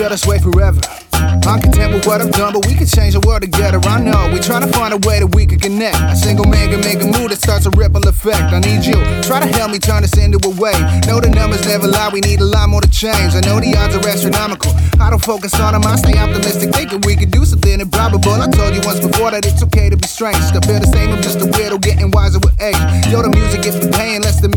let 0.00 0.12
us 0.12 0.26
wait 0.26 0.40
forever. 0.40 0.80
I'm 1.44 1.60
content 1.60 1.92
with 1.92 2.06
what 2.06 2.22
I've 2.22 2.32
done, 2.32 2.54
but 2.54 2.64
we 2.64 2.74
can 2.74 2.86
change 2.86 3.12
the 3.12 3.20
world 3.20 3.42
together. 3.42 3.78
I 3.84 4.00
know 4.00 4.32
we 4.32 4.40
trying 4.40 4.64
to 4.64 4.72
find 4.72 4.96
a 4.96 5.00
way 5.04 5.20
that 5.20 5.28
we 5.36 5.44
can 5.44 5.60
connect. 5.60 5.96
A 6.00 6.16
single 6.16 6.46
man 6.48 6.72
can 6.72 6.80
make 6.80 7.04
a 7.04 7.08
move 7.08 7.28
that 7.28 7.36
starts 7.36 7.66
a 7.66 7.70
ripple 7.76 8.00
effect. 8.08 8.48
I 8.48 8.60
need 8.60 8.80
you, 8.88 8.96
try 9.20 9.44
to 9.44 9.50
help 9.52 9.70
me 9.70 9.78
turn 9.78 10.00
this 10.00 10.16
into 10.16 10.40
a 10.40 10.52
wave. 10.56 10.80
Know 11.04 11.20
the 11.20 11.28
numbers 11.28 11.66
never 11.68 11.86
lie, 11.86 12.08
we 12.08 12.20
need 12.20 12.40
a 12.40 12.48
lot 12.48 12.72
more 12.72 12.80
to 12.80 12.88
change. 12.88 13.36
I 13.36 13.44
know 13.44 13.60
the 13.60 13.76
odds 13.76 13.92
are 13.92 14.08
astronomical. 14.08 14.72
I 14.96 15.10
don't 15.12 15.20
focus 15.20 15.52
on 15.60 15.76
them, 15.76 15.84
I 15.84 15.96
stay 15.96 16.16
optimistic, 16.16 16.72
thinking 16.72 17.04
we 17.04 17.14
can 17.16 17.28
do 17.28 17.44
something 17.44 17.80
improbable. 17.80 18.40
I 18.40 18.48
told 18.48 18.72
you 18.72 18.80
once 18.88 19.04
before 19.04 19.30
that 19.36 19.44
it's 19.44 19.62
okay 19.68 19.90
to 19.92 19.96
be 20.00 20.08
strange. 20.08 20.40
Still 20.48 20.64
feel 20.64 20.80
the 20.80 20.88
same, 20.88 21.12
I'm 21.12 21.20
just 21.20 21.44
a 21.44 21.48
weirdo, 21.48 21.80
getting 21.80 22.10
wiser 22.10 22.40
with 22.40 22.56
age. 22.56 22.80
Yo, 23.12 23.20
the 23.20 23.28
music 23.28 23.68
if 23.68 23.76
you're 23.76 23.92
paying 23.92 24.22
less 24.24 24.40
than 24.40 24.49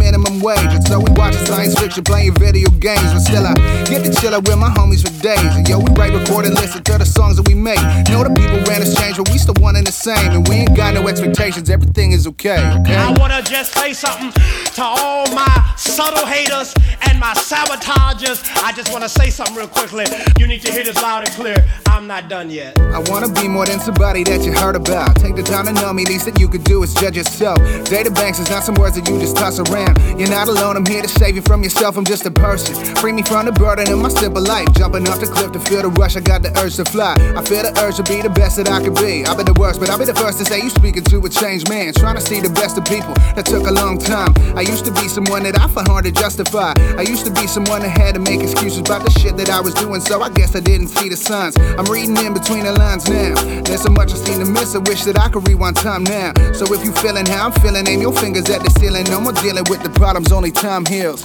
wage. 0.44 0.60
And 0.76 0.86
so 0.86 1.00
we 1.00 1.10
watching 1.16 1.46
science 1.48 1.80
fiction, 1.80 2.04
playing 2.04 2.36
video 2.36 2.70
games, 2.84 3.16
but 3.16 3.24
still 3.24 3.48
I 3.48 3.56
get 3.88 4.04
to 4.04 4.12
chill 4.12 4.36
out 4.36 4.44
with 4.44 4.60
my 4.60 4.70
homies 4.70 5.02
for 5.02 5.14
days. 5.24 5.40
And 5.56 5.66
write, 6.04 6.20
record, 6.20 6.46
and 6.46 6.56
listen 6.56 6.84
to 6.84 6.98
the 6.98 7.06
songs 7.06 7.38
that 7.38 7.48
we 7.48 7.56
make. 7.56 7.80
Know 8.10 8.24
the 8.24 8.34
people 8.36 8.60
ran 8.68 8.82
us 8.82 8.96
change, 9.00 9.18
but 9.18 9.30
we 9.30 9.38
still 9.38 9.56
one 9.60 9.76
and 9.76 9.88
the 9.88 9.92
same. 9.92 10.32
And 10.32 10.48
we 10.48 10.56
ain't 10.56 10.76
got 10.76 10.94
no 10.94 11.08
expectations, 11.08 11.70
everything 11.70 12.12
is 12.12 12.28
okay. 12.28 12.60
okay? 12.82 12.96
I 12.96 13.12
wanna 13.18 13.42
just 13.42 13.74
say 13.74 13.94
something 13.94 14.32
to 14.76 14.84
all 14.84 15.28
my 15.34 15.54
subtle 15.78 16.26
haters 16.26 16.74
and 17.08 17.20
my 17.20 17.34
sabotagers. 17.34 18.44
I 18.64 18.74
just 18.74 18.92
wanna 18.92 19.10
say 19.10 19.30
something 19.30 19.56
real 19.56 19.68
quickly. 19.68 20.06
You 20.38 20.48
need 20.48 20.62
to 20.64 20.72
hear 20.72 20.84
this 20.84 21.02
loud 21.02 21.28
and 21.28 21.36
clear. 21.36 21.56
I'm 21.88 22.08
not 22.08 22.28
done 22.28 22.50
yet. 22.50 22.80
I 22.80 23.00
wanna 23.10 23.30
be 23.30 23.48
more 23.48 23.66
than 23.66 23.80
somebody 23.80 24.24
that 24.26 24.44
you 24.44 24.54
heard 24.54 24.76
about. 24.76 25.16
Take 25.16 25.36
the 25.36 25.44
time 25.44 25.66
to 25.66 25.74
know 25.74 25.94
me, 25.94 26.06
least 26.06 26.26
that 26.26 26.40
you 26.40 26.48
could 26.48 26.64
do 26.64 26.84
is 26.84 26.94
judge 26.94 27.16
yourself. 27.16 27.58
Dayda 27.88 28.14
Banks 28.14 28.40
is 28.40 28.50
not 28.50 28.64
some 28.64 28.76
words 28.76 28.96
that 28.96 29.08
you 29.08 29.20
just 29.20 29.38
toss 29.38 29.60
around. 29.60 29.98
You're 30.20 30.30
not 30.30 30.48
alone, 30.48 30.76
I'm 30.76 30.86
here 30.86 31.02
to 31.02 31.08
save 31.08 31.36
you 31.36 31.42
from 31.42 31.64
yourself. 31.64 31.98
I'm 31.98 32.06
just 32.06 32.26
a 32.26 32.32
person. 32.32 32.74
Free 32.96 33.12
me 33.12 33.24
from 33.24 33.46
the 33.46 33.52
burden 33.52 33.92
of 33.92 34.00
my 34.00 34.10
simple 34.10 34.42
life. 34.42 34.68
Jumping 34.74 35.08
off 35.08 35.20
the 35.20 35.28
cliff 35.28 35.52
to 35.54 35.60
feel 35.60 35.82
the 35.82 35.93
rush, 35.94 36.16
I 36.16 36.22
got 36.22 36.42
the 36.42 36.52
urge 36.60 36.76
to 36.78 36.86
fly. 36.86 37.16
I 37.36 37.42
feel 37.44 37.64
the 37.64 37.74
urge 37.82 37.98
to 37.98 38.04
be 38.04 38.22
the 38.22 38.30
best 38.30 38.58
that 38.58 38.70
I 38.70 38.82
could 38.84 38.96
be. 38.96 39.26
I've 39.26 39.38
been 39.38 39.46
the 39.46 39.58
worst, 39.58 39.80
but 39.80 39.90
I'll 39.90 40.00
be 40.00 40.06
the 40.06 40.16
first 40.16 40.40
to 40.40 40.46
say 40.46 40.62
you 40.62 40.70
speaking 40.70 41.04
to 41.04 41.20
a 41.20 41.30
changed 41.30 41.70
man. 41.70 41.94
Trying 41.94 42.16
to 42.16 42.22
see 42.22 42.40
the 42.40 42.50
best 42.50 42.78
of 42.78 42.86
people 42.86 43.14
that 43.36 43.46
took 43.46 43.68
a 43.68 43.72
long 43.72 43.98
time. 43.98 44.34
I 44.56 44.62
used 44.62 44.86
to 44.86 44.92
be 44.92 45.08
someone 45.08 45.44
that 45.44 45.60
I 45.60 45.68
found 45.68 45.88
hard 45.88 46.06
to 46.06 46.12
justify. 46.12 46.74
I 46.98 47.04
used 47.04 47.26
to 47.26 47.32
be 47.32 47.48
someone 47.48 47.82
that 47.82 47.94
had 47.96 48.16
to 48.16 48.22
make 48.22 48.42
excuses 48.42 48.80
about 48.80 49.04
the 49.04 49.12
shit 49.20 49.38
that 49.38 49.50
I 49.50 49.60
was 49.62 49.74
doing, 49.74 50.02
so 50.02 50.22
I 50.22 50.30
guess 50.30 50.56
I 50.56 50.60
didn't 50.60 50.88
see 50.90 51.10
the 51.10 51.18
signs. 51.18 51.58
I'm 51.58 51.86
reading 51.86 52.18
in 52.18 52.34
between 52.34 52.64
the 52.64 52.74
lines 52.74 53.10
now. 53.10 53.36
There's 53.62 53.82
so 53.82 53.90
much 53.90 54.12
I 54.12 54.16
seem 54.16 54.40
to 54.40 54.50
miss, 54.50 54.76
I 54.76 54.80
wish 54.80 55.04
that 55.04 55.18
I 55.18 55.30
could 55.30 55.48
rewind 55.48 55.78
time 55.78 56.04
now. 56.04 56.34
So 56.54 56.66
if 56.74 56.84
you 56.84 56.92
feeling 56.94 57.26
how 57.26 57.48
I'm 57.48 57.54
feeling, 57.62 57.88
aim 57.88 58.02
your 58.02 58.14
fingers 58.14 58.50
at 58.50 58.64
the 58.64 58.70
ceiling. 58.80 59.06
No 59.10 59.22
more 59.22 59.34
dealing 59.34 59.66
with 59.70 59.84
the 59.84 59.90
problems, 59.90 60.32
only 60.32 60.52
time 60.52 60.86
heals. 60.86 61.24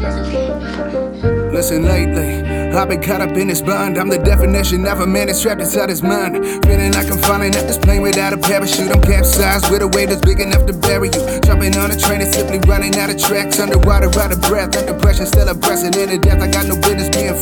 Listen 0.00 1.84
lately, 1.84 2.40
I've 2.72 2.88
been 2.88 3.02
caught 3.02 3.20
up 3.20 3.36
in 3.36 3.48
this 3.48 3.60
bind. 3.60 3.98
I'm 3.98 4.08
the 4.08 4.16
definition 4.16 4.86
of 4.86 5.00
a 5.00 5.06
man 5.06 5.26
that's 5.26 5.42
trapped 5.42 5.60
inside 5.60 5.90
his 5.90 6.02
mind. 6.02 6.40
Feeling 6.64 6.92
like 6.92 7.12
I'm 7.12 7.18
falling 7.18 7.54
off 7.54 7.68
this 7.68 7.76
plane 7.76 8.00
without 8.00 8.32
a 8.32 8.38
parachute. 8.38 8.88
I'm 8.90 9.02
capsized 9.02 9.70
with 9.70 9.82
a 9.82 9.88
weight 9.88 10.08
that's 10.08 10.24
big 10.24 10.40
enough 10.40 10.64
to 10.64 10.72
bury 10.72 11.10
you. 11.12 11.40
Jumping 11.44 11.76
on 11.76 11.90
a 11.90 11.98
train 12.00 12.22
and 12.22 12.32
simply 12.32 12.60
running 12.64 12.96
out 12.96 13.10
of 13.10 13.20
tracks. 13.20 13.60
Underwater, 13.60 14.08
out 14.18 14.32
of 14.32 14.40
breath. 14.40 14.74
Under 14.74 14.94
pressure, 14.94 15.26
still 15.26 15.48
a 15.48 15.54
pressing 15.54 15.92
into 15.92 16.16
death. 16.16 16.40
I 16.40 16.48
got 16.48 16.64
no 16.64 16.76
business 16.80 17.10
being 17.12 17.36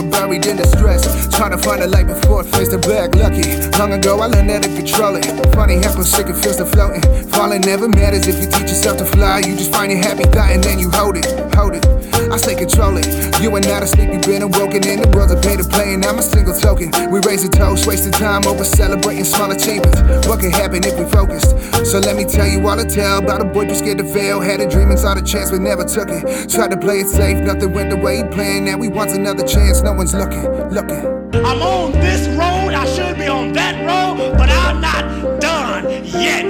I'm 0.00 0.08
buried 0.08 0.46
in 0.46 0.56
distress. 0.56 1.04
Trying 1.36 1.50
to 1.50 1.58
find 1.58 1.82
a 1.82 1.86
light 1.86 2.06
before 2.06 2.40
it 2.40 2.48
fades 2.48 2.70
to 2.70 2.78
black. 2.78 3.14
Lucky, 3.14 3.44
long 3.76 3.92
ago 3.92 4.18
I 4.20 4.26
learned 4.28 4.50
how 4.50 4.60
to 4.60 4.68
control 4.68 5.16
it. 5.16 5.26
Funny 5.52 5.76
how 5.76 5.92
sick 6.00 6.28
it 6.28 6.36
feels 6.36 6.56
to 6.56 6.64
floating. 6.64 7.02
Falling 7.28 7.60
never 7.60 7.86
matters 7.86 8.26
if 8.26 8.40
you 8.40 8.48
teach 8.48 8.72
yourself 8.72 8.96
to 8.96 9.04
fly. 9.04 9.40
You 9.40 9.56
just 9.56 9.70
find 9.70 9.92
your 9.92 10.00
happy 10.00 10.24
thought 10.24 10.52
and 10.52 10.64
then 10.64 10.78
you 10.78 10.90
hold 10.90 11.18
it, 11.18 11.26
hold 11.54 11.74
it. 11.74 11.84
I 12.32 12.36
say 12.36 12.54
control 12.54 12.96
it. 12.96 13.06
You 13.42 13.54
are 13.56 13.60
not 13.60 13.82
asleep, 13.82 14.12
you've 14.12 14.22
been 14.22 14.42
awoken. 14.42 14.86
In 14.86 15.02
the 15.02 15.08
world's 15.16 15.32
a 15.32 15.36
pay 15.36 15.56
to 15.56 15.64
play, 15.64 15.94
and 15.94 16.04
I'm 16.04 16.18
a 16.18 16.22
single 16.22 16.54
token. 16.54 16.92
We 17.10 17.20
raise 17.26 17.44
a 17.44 17.48
toast, 17.48 17.86
wasting 17.86 18.12
time 18.12 18.46
over 18.46 18.64
celebrating 18.64 19.24
small 19.24 19.50
achievements. 19.50 20.00
What 20.28 20.40
could 20.40 20.52
happen 20.52 20.84
if 20.84 20.98
we 20.98 21.04
focused? 21.10 21.56
So 21.84 21.98
let 21.98 22.16
me 22.16 22.24
tell 22.24 22.46
you 22.46 22.66
all 22.68 22.76
the 22.76 22.84
tale 22.84 23.18
about 23.18 23.40
a 23.40 23.44
boy 23.44 23.66
who 23.66 23.74
scared 23.74 23.98
to 23.98 24.04
fail. 24.04 24.40
Had 24.40 24.60
a 24.60 24.68
dream 24.68 24.90
and 24.90 24.98
saw 24.98 25.14
the 25.14 25.22
chance, 25.22 25.50
but 25.50 25.60
never 25.60 25.84
took 25.84 26.08
it. 26.08 26.48
Tried 26.48 26.70
to 26.70 26.76
play 26.76 27.00
it 27.00 27.08
safe, 27.08 27.42
nothing 27.42 27.72
went 27.72 27.90
the 27.90 27.96
way 27.96 28.18
he 28.18 28.24
planned. 28.24 28.66
Now 28.66 28.80
he 28.80 28.88
wants 28.88 29.14
another 29.14 29.46
chance, 29.46 29.82
no 29.90 29.96
one's 29.96 30.14
looking, 30.14 30.46
looking. 30.70 31.04
I'm 31.44 31.60
on 31.62 31.92
this 31.92 32.28
road, 32.28 32.74
I 32.74 32.86
should 32.86 33.16
be 33.18 33.26
on 33.26 33.52
that 33.54 33.74
road, 33.90 34.36
but 34.38 34.48
I'm 34.48 34.80
not 34.80 35.40
done 35.40 35.84
yet. 36.04 36.44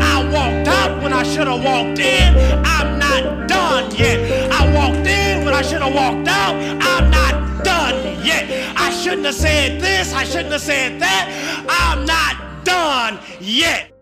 I 0.00 0.24
walked 0.32 0.68
out 0.68 1.02
when 1.02 1.12
I 1.12 1.22
should 1.22 1.46
have 1.46 1.62
walked 1.62 1.98
in. 1.98 2.28
I'm 2.64 2.98
not 2.98 3.48
done 3.48 3.94
yet. 3.94 4.50
I 4.50 4.62
walked 4.74 5.06
in 5.06 5.44
when 5.44 5.52
I 5.52 5.60
should 5.60 5.82
have 5.82 5.94
walked 5.94 6.28
out. 6.28 6.54
I'm 6.92 7.10
not 7.10 7.64
done 7.64 8.24
yet. 8.24 8.44
I 8.78 8.90
shouldn't 8.90 9.26
have 9.26 9.34
said 9.34 9.78
this, 9.78 10.14
I 10.14 10.24
shouldn't 10.24 10.52
have 10.52 10.62
said 10.62 10.98
that. 11.00 11.24
I'm 11.68 12.06
not 12.06 12.64
done 12.64 13.18
yet. 13.40 13.95